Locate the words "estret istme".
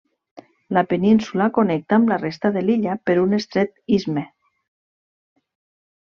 3.39-4.25